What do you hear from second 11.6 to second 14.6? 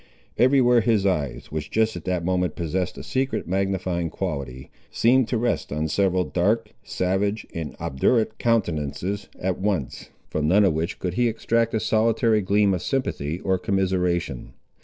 a solitary gleam of sympathy or commiseration.